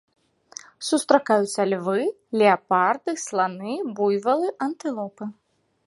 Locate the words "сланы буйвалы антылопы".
3.25-5.25